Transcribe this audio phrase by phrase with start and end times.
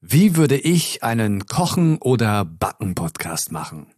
[0.00, 3.88] Wie würde ich einen Kochen- oder Backen-Podcast machen?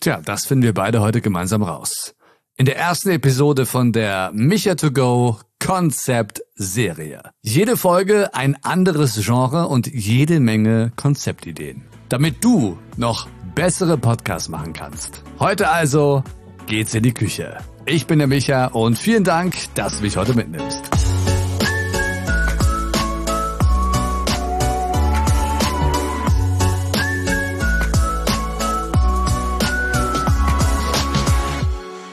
[0.00, 2.14] Tja, das finden wir beide heute gemeinsam raus.
[2.56, 7.22] In der ersten Episode von der Micha to Go Konzept Serie.
[7.42, 11.82] Jede Folge ein anderes Genre und jede Menge Konzeptideen.
[12.08, 15.24] Damit du noch bessere Podcasts machen kannst.
[15.40, 16.22] Heute also
[16.66, 17.58] geht's in die Küche.
[17.84, 20.88] Ich bin der Micha und vielen Dank, dass du mich heute mitnimmst.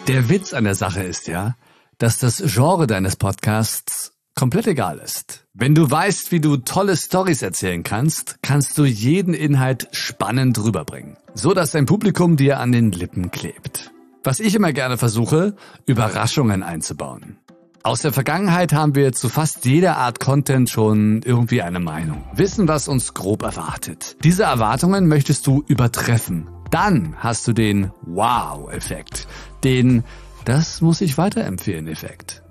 [0.07, 1.55] Der Witz an der Sache ist ja,
[1.97, 5.47] dass das Genre deines Podcasts komplett egal ist.
[5.55, 11.17] Wenn du weißt, wie du tolle Stories erzählen kannst, kannst du jeden Inhalt spannend rüberbringen,
[11.33, 13.91] so dass dein Publikum dir an den Lippen klebt.
[14.23, 15.55] Was ich immer gerne versuche,
[15.87, 17.37] Überraschungen einzubauen.
[17.81, 22.67] Aus der Vergangenheit haben wir zu fast jeder Art Content schon irgendwie eine Meinung, wissen,
[22.67, 24.17] was uns grob erwartet.
[24.23, 26.47] Diese Erwartungen möchtest du übertreffen.
[26.71, 29.27] Dann hast du den Wow-Effekt,
[29.65, 30.03] den
[30.45, 32.43] Das muss ich weiterempfehlen Effekt.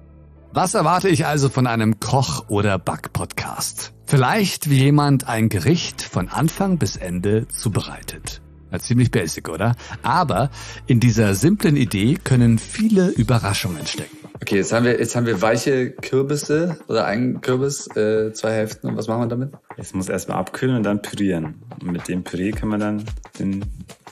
[0.52, 3.92] Was erwarte ich also von einem Koch- oder Back-Podcast?
[4.04, 8.42] Vielleicht wie jemand ein Gericht von Anfang bis Ende zubereitet.
[8.72, 9.76] Ja, ziemlich basic, oder?
[10.02, 10.50] Aber
[10.88, 14.16] in dieser simplen Idee können viele Überraschungen stecken.
[14.34, 18.88] Okay, jetzt haben wir, jetzt haben wir weiche Kürbisse oder einen Kürbis, äh, zwei Hälften.
[18.88, 19.52] Und was machen wir damit?
[19.76, 21.62] Es muss erstmal abkühlen und dann pürieren.
[21.80, 23.04] Und mit dem Püree kann man dann
[23.38, 23.64] den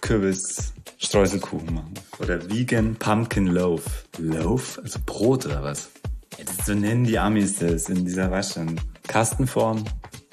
[0.02, 1.94] Kürbis Streuselkuchen machen.
[2.18, 4.04] Oder Vegan Pumpkin Loaf.
[4.18, 4.78] Loaf?
[4.82, 5.90] Also Brot oder was?
[6.66, 8.76] So nennen die Amis das in dieser Waschung.
[9.08, 9.84] Kastenform.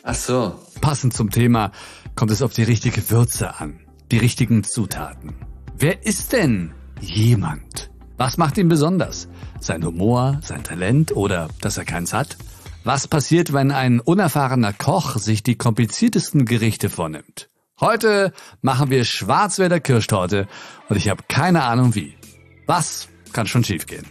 [0.04, 0.60] Ach so.
[0.82, 1.72] Passend zum Thema
[2.16, 3.80] kommt es auf die richtige Würze an.
[4.12, 5.36] Die richtigen Zutaten.
[5.78, 7.92] Wer ist denn jemand?
[8.18, 9.30] Was macht ihn besonders?
[9.60, 12.38] Sein Humor, sein Talent oder dass er keins hat?
[12.84, 17.49] Was passiert, wenn ein unerfahrener Koch sich die kompliziertesten Gerichte vornimmt?
[17.82, 20.48] Heute machen wir Schwarzwälder Kirschtorte
[20.90, 22.18] und ich habe keine Ahnung wie.
[22.66, 24.06] Was kann schon schiefgehen?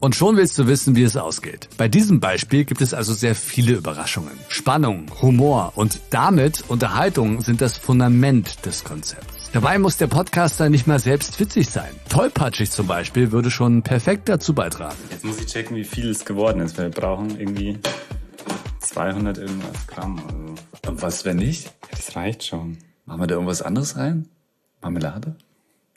[0.00, 1.68] Und schon willst du wissen, wie es ausgeht.
[1.78, 4.32] Bei diesem Beispiel gibt es also sehr viele Überraschungen.
[4.48, 9.50] Spannung, Humor und damit Unterhaltung sind das Fundament des Konzepts.
[9.52, 11.90] Dabei muss der Podcaster nicht mal selbst witzig sein.
[12.08, 14.96] Tollpatschig zum Beispiel würde schon perfekt dazu beitragen.
[15.10, 17.78] Jetzt muss ich checken, wie viel es geworden ist, weil wir brauchen irgendwie
[18.80, 20.18] 200 irgendwas Gramm.
[20.18, 20.90] Also.
[20.90, 21.72] Und was, wenn nicht?
[21.92, 22.76] Das reicht schon.
[23.06, 24.28] Machen wir da irgendwas anderes rein?
[24.80, 25.36] Marmelade?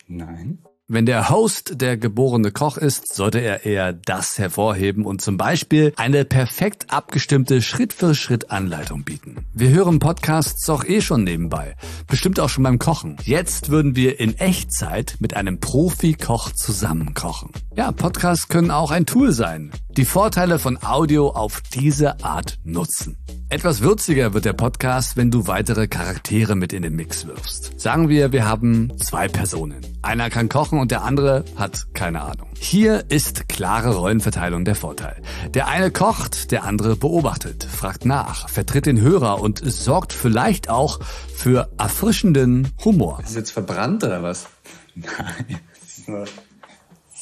[0.07, 0.59] Nein.
[0.89, 5.91] Wenn der Host der geborene Koch ist, sollte er eher das hervorheben und zum Beispiel
[5.97, 9.45] eine perfekt abgestimmte Schritt-für-Schritt-Anleitung bieten.
[9.53, 11.75] Wir hören Podcasts auch eh schon nebenbei,
[12.07, 13.17] bestimmt auch schon beim Kochen.
[13.23, 17.51] Jetzt würden wir in Echtzeit mit einem Profi-Koch zusammen kochen.
[17.75, 19.71] Ja, Podcasts können auch ein Tool sein.
[19.89, 23.17] Die Vorteile von Audio auf diese Art nutzen.
[23.49, 27.79] Etwas würziger wird der Podcast, wenn du weitere Charaktere mit in den Mix wirfst.
[27.79, 29.79] Sagen wir, wir haben zwei Personen.
[30.01, 32.49] Einer kann kochen und der andere hat keine Ahnung.
[32.59, 35.21] Hier ist klare Rollenverteilung der Vorteil.
[35.53, 40.99] Der eine kocht, der andere beobachtet, fragt nach, vertritt den Hörer und sorgt vielleicht auch
[41.33, 43.21] für erfrischenden Humor.
[43.23, 44.47] Ist jetzt verbrannt oder was?
[44.93, 46.25] Nein.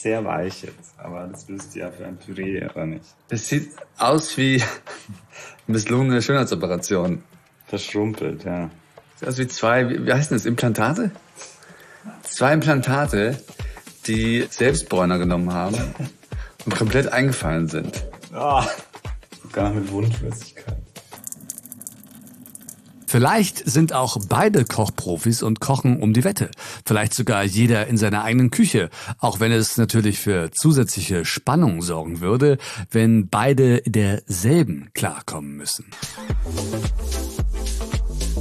[0.06, 0.94] Sehr weich jetzt.
[1.00, 3.06] Aber das du ja für ein Püree, oder nicht?
[3.28, 4.62] Das sieht aus wie
[5.66, 7.24] misslungene Schönheitsoperation.
[7.66, 8.70] Verschrumpelt, ja.
[9.16, 11.10] Sieht aus wie zwei, wie, wie heißen das, Implantate?
[12.22, 13.42] Zwei Implantate,
[14.06, 15.76] die Selbstbräuner genommen haben
[16.66, 18.06] und komplett eingefallen sind.
[18.32, 18.64] Ah.
[19.42, 20.75] Sogar mit Wundflüssigkeit.
[23.16, 26.52] Vielleicht sind auch beide Kochprofis und kochen um die Wette.
[26.86, 28.90] Vielleicht sogar jeder in seiner eigenen Küche,
[29.20, 32.58] auch wenn es natürlich für zusätzliche Spannung sorgen würde,
[32.92, 35.86] wenn beide derselben klarkommen müssen.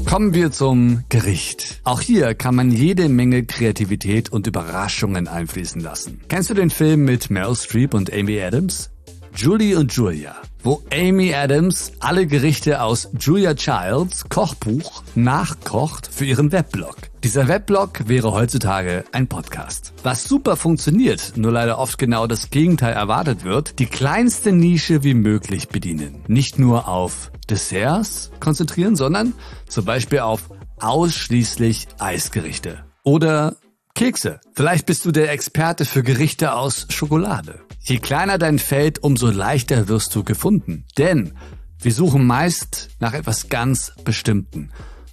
[0.07, 1.81] Kommen wir zum Gericht.
[1.84, 6.23] Auch hier kann man jede Menge Kreativität und Überraschungen einfließen lassen.
[6.29, 8.91] Kennst du den Film mit Meryl Streep und Amy Adams?
[9.37, 16.53] Julie und Julia, wo Amy Adams alle Gerichte aus Julia Childs Kochbuch nachkocht für ihren
[16.53, 16.97] Weblog.
[17.25, 19.92] Dieser Weblog wäre heutzutage ein Podcast.
[20.04, 25.15] Was super funktioniert, nur leider oft genau das Gegenteil erwartet wird, die kleinste Nische wie
[25.15, 26.22] möglich bedienen.
[26.28, 29.34] Nicht nur auf Desserts konzentrieren, sondern
[29.69, 30.48] zum Beispiel auf
[30.78, 32.84] ausschließlich Eisgerichte.
[33.03, 33.57] Oder
[33.95, 34.41] Kekse.
[34.54, 37.60] Vielleicht bist du der Experte für Gerichte aus Schokolade.
[37.86, 40.86] Je kleiner dein Feld, umso leichter wirst du gefunden.
[40.97, 41.34] Denn
[41.78, 44.71] wir suchen meist nach etwas ganz Bestimmten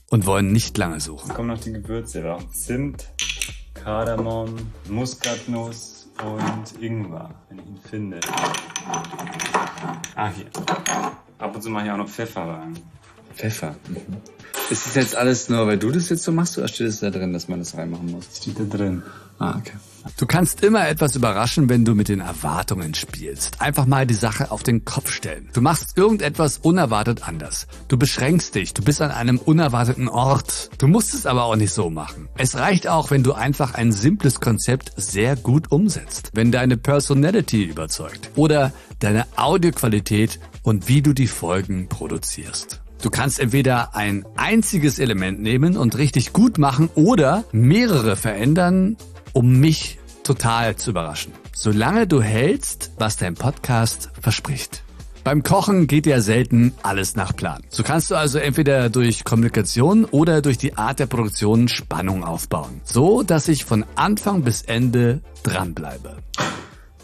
[0.10, 1.28] und wollen nicht lange suchen.
[1.28, 2.24] Jetzt kommen noch die Gewürze.
[2.24, 3.10] Haben Zimt,
[3.74, 4.56] Kardamom,
[4.88, 8.20] Muskatnuss und Ingwer, wenn ich ihn finde.
[10.16, 10.46] Ah, hier.
[11.40, 12.80] Ab und zu mache ich auch noch Pfeffer rein.
[13.36, 13.76] Pfeffer.
[13.88, 14.18] Mhm.
[14.70, 17.10] Ist das jetzt alles nur, weil du das jetzt so machst, oder steht es da
[17.10, 18.26] drin, dass man das reinmachen muss?
[18.38, 19.04] Steht da drin.
[19.38, 19.74] Ah, okay.
[20.18, 23.62] Du kannst immer etwas überraschen, wenn du mit den Erwartungen spielst.
[23.62, 25.50] Einfach mal die Sache auf den Kopf stellen.
[25.54, 27.68] Du machst irgendetwas unerwartet anders.
[27.88, 30.70] Du beschränkst dich, du bist an einem unerwarteten Ort.
[30.78, 32.30] Du musst es aber auch nicht so machen.
[32.38, 36.32] Es reicht auch, wenn du einfach ein simples Konzept sehr gut umsetzt.
[36.34, 42.82] Wenn deine Personality überzeugt oder deine Audioqualität und wie du die Folgen produzierst.
[43.02, 48.96] Du kannst entweder ein einziges Element nehmen und richtig gut machen oder mehrere verändern,
[49.34, 51.34] um mich total zu überraschen.
[51.54, 54.84] Solange du hältst, was dein Podcast verspricht.
[55.24, 57.64] Beim Kochen geht ja selten alles nach Plan.
[57.70, 62.82] So kannst du also entweder durch Kommunikation oder durch die Art der Produktion Spannung aufbauen.
[62.84, 66.18] So, dass ich von Anfang bis Ende dranbleibe.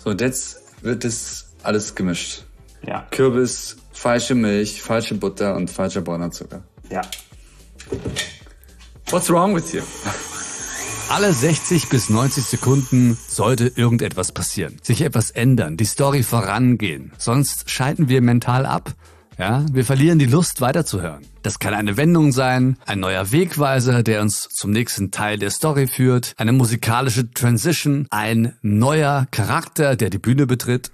[0.03, 2.46] So, und jetzt wird das alles gemischt.
[2.85, 3.05] Ja.
[3.11, 6.63] Kürbis, falsche Milch, falsche Butter und falscher brauner Zucker.
[6.89, 7.01] Ja.
[9.09, 9.81] What's wrong with you?
[11.09, 17.13] Alle 60 bis 90 Sekunden sollte irgendetwas passieren, sich etwas ändern, die Story vorangehen.
[17.17, 18.93] Sonst schalten wir mental ab.
[19.37, 21.21] Ja, wir verlieren die Lust weiterzuhören.
[21.43, 25.87] Das kann eine Wendung sein, ein neuer Wegweiser, der uns zum nächsten Teil der Story
[25.87, 30.91] führt, eine musikalische Transition, ein neuer Charakter, der die Bühne betritt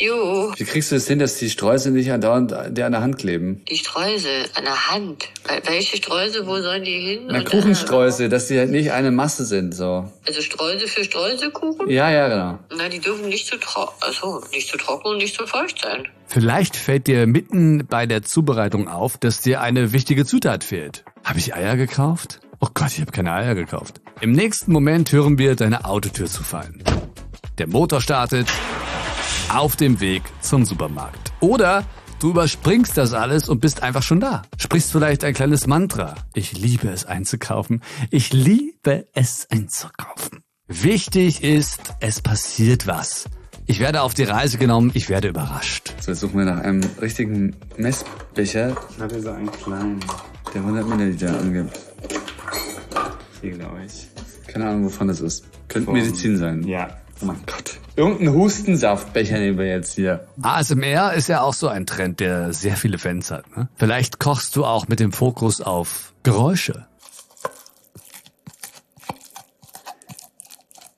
[0.00, 0.52] Jo.
[0.56, 3.18] Wie kriegst du es das hin, dass die Streusel nicht andauernd dir an der Hand
[3.18, 3.62] kleben?
[3.70, 5.28] Die Streusel an der Hand.
[5.66, 7.20] Welche Streusel, wo sollen die hin?
[7.28, 10.10] Na, Kuchenstreusel, dass die halt nicht eine Masse sind, so.
[10.26, 11.88] Also Streusel für Streuselkuchen?
[11.88, 12.58] Ja, ja, genau.
[12.76, 16.08] Na, die dürfen nicht zu trocken, also nicht zu trocken und nicht zu feucht sein.
[16.26, 21.04] Vielleicht fällt dir mitten bei der Zubereitung auf, dass dir eine wichtige Zutat fehlt.
[21.24, 22.40] Habe ich Eier gekauft?
[22.60, 24.00] Oh Gott, ich habe keine Eier gekauft.
[24.20, 26.82] Im nächsten Moment hören wir deine Autotür zu fallen.
[27.58, 28.48] Der Motor startet
[29.48, 31.32] auf dem Weg zum Supermarkt.
[31.40, 31.84] Oder
[32.20, 34.42] du überspringst das alles und bist einfach schon da.
[34.58, 36.14] Sprichst vielleicht ein kleines Mantra.
[36.34, 37.82] Ich liebe es einzukaufen.
[38.10, 40.42] Ich liebe es einzukaufen.
[40.66, 43.26] Wichtig ist, es passiert was.
[43.66, 45.94] Ich werde auf die Reise genommen, ich werde überrascht.
[46.00, 48.76] So, jetzt suchen wir nach einem richtigen Messbecher.
[48.90, 50.00] Ich hatte so einen kleinen.
[50.52, 51.78] Der 100 Milliliter angibt.
[53.40, 54.06] Hier, glaube ich.
[54.46, 55.44] Keine Ahnung, wovon das ist.
[55.68, 56.62] Könnte Medizin sein.
[56.62, 57.03] Ja.
[57.24, 57.78] Oh mein Gott.
[57.96, 60.26] Irgendein Hustensaftbecher nehmen wir jetzt hier.
[60.42, 63.56] ASMR ist ja auch so ein Trend, der sehr viele Fans hat.
[63.56, 63.68] Ne?
[63.76, 66.86] Vielleicht kochst du auch mit dem Fokus auf Geräusche.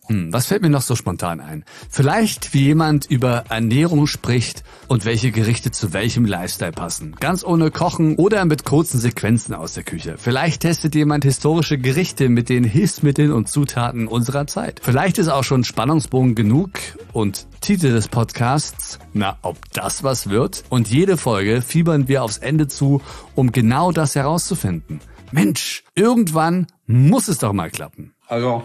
[0.08, 1.64] Hm, was fällt mir noch so spontan ein?
[1.90, 7.16] Vielleicht, wie jemand über Ernährung spricht und welche Gerichte zu welchem Lifestyle passen.
[7.18, 10.16] Ganz ohne Kochen oder mit kurzen Sequenzen aus der Küche.
[10.16, 14.80] Vielleicht testet jemand historische Gerichte mit den Hilfsmitteln und Zutaten unserer Zeit.
[14.82, 16.70] Vielleicht ist auch schon Spannungsbogen genug
[17.12, 20.62] und Titel des Podcasts, na, ob das was wird?
[20.68, 23.02] Und jede Folge fiebern wir aufs Ende zu,
[23.34, 25.00] um genau das herauszufinden.
[25.32, 28.14] Mensch, irgendwann muss es doch mal klappen.
[28.28, 28.62] Also,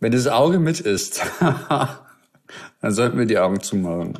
[0.00, 4.18] wenn das Auge mit ist, dann sollten wir die Augen zumachen.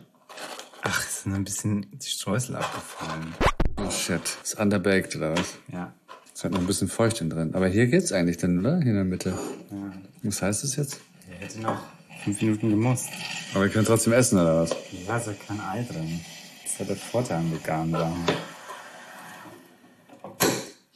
[0.82, 3.34] Ach, es sind ein bisschen die Streusel abgefallen.
[3.76, 4.20] Oh shit.
[4.42, 5.54] Ist underbaked oder was?
[5.72, 5.92] Ja.
[6.32, 7.54] Ist halt noch ein bisschen feucht in drin.
[7.54, 8.76] Aber hier geht's eigentlich dann, oder?
[8.78, 9.30] Hier in der Mitte.
[9.70, 9.92] ja.
[10.22, 11.00] Was heißt das jetzt?
[11.30, 11.78] Er hätte noch
[12.24, 13.08] fünf Minuten gemusst.
[13.54, 14.76] Aber wir können trotzdem essen, oder was?
[15.06, 16.20] Ja, ist ja kein Ei drin.
[16.62, 18.24] Das ist ja der Vorteil am veganen Sachen.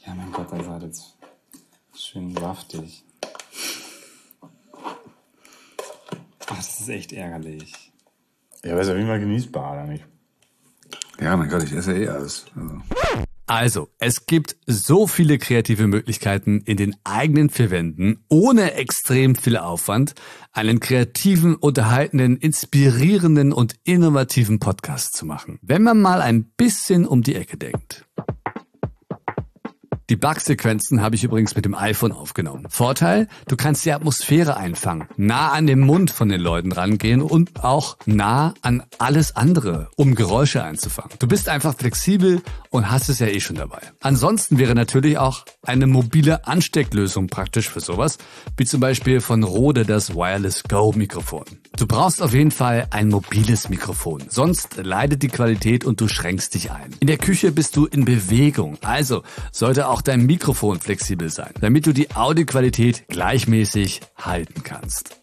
[0.06, 1.02] Ja, mein Gott, das ist halt jetzt
[1.94, 3.04] schön saftig.
[6.50, 7.92] Ach, das ist echt ärgerlich.
[8.64, 10.04] Ja, aber ist auf jeden Fall genießbar, oder nicht?
[11.20, 12.46] Ja, mein Gott, ich esse eh alles.
[12.54, 12.82] Also.
[13.46, 19.56] Also, es gibt so viele kreative Möglichkeiten in den eigenen vier Wänden, ohne extrem viel
[19.56, 20.14] Aufwand,
[20.52, 25.58] einen kreativen, unterhaltenden, inspirierenden und innovativen Podcast zu machen.
[25.62, 28.06] Wenn man mal ein bisschen um die Ecke denkt.
[30.10, 32.66] Die Bugsequenzen habe ich übrigens mit dem iPhone aufgenommen.
[32.68, 37.62] Vorteil, du kannst die Atmosphäre einfangen, nah an den Mund von den Leuten rangehen und
[37.62, 41.12] auch nah an alles andere, um Geräusche einzufangen.
[41.20, 43.82] Du bist einfach flexibel und hast es ja eh schon dabei.
[44.00, 48.18] Ansonsten wäre natürlich auch eine mobile Anstecklösung praktisch für sowas,
[48.56, 51.44] wie zum Beispiel von Rode das Wireless Go Mikrofon.
[51.76, 56.54] Du brauchst auf jeden Fall ein mobiles Mikrofon, sonst leidet die Qualität und du schränkst
[56.54, 56.94] dich ein.
[56.98, 61.86] In der Küche bist du in Bewegung, also sollte auch dein Mikrofon flexibel sein, damit
[61.86, 65.16] du die Audioqualität gleichmäßig halten kannst.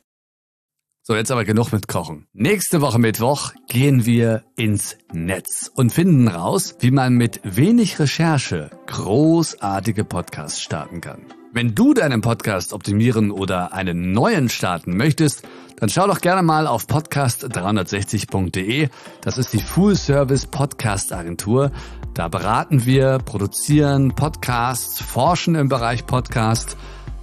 [1.03, 2.27] So, jetzt aber genug mit Kochen.
[2.33, 8.71] Nächste Woche Mittwoch gehen wir ins Netz und finden raus, wie man mit wenig Recherche
[8.87, 11.21] großartige Podcasts starten kann.
[11.53, 15.43] Wenn du deinen Podcast optimieren oder einen neuen starten möchtest,
[15.79, 18.89] Dann schau doch gerne mal auf podcast360.de.
[19.21, 21.71] Das ist die Full Service Podcast Agentur.
[22.17, 26.75] Da beraten wir, produzieren Podcasts, forschen im Bereich Podcast.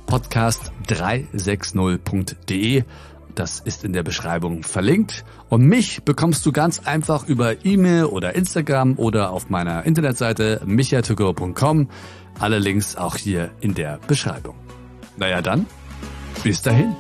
[0.07, 2.85] Podcast360.de.
[3.35, 5.25] Das ist in der Beschreibung verlinkt.
[5.49, 11.89] Und mich bekommst du ganz einfach über E-Mail oder Instagram oder auf meiner Internetseite michatogo.com.
[12.39, 14.55] Alle Links auch hier in der Beschreibung.
[15.17, 15.67] Naja dann,
[16.45, 16.95] bis dahin.